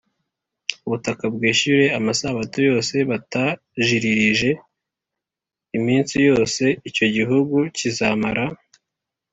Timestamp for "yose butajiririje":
2.69-4.49